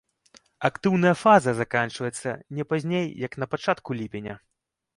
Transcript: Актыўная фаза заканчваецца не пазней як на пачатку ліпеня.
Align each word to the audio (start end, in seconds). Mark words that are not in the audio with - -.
Актыўная 0.69 1.11
фаза 1.23 1.53
заканчваецца 1.61 2.35
не 2.57 2.67
пазней 2.73 3.05
як 3.27 3.39
на 3.43 3.51
пачатку 3.55 3.89
ліпеня. 4.03 4.35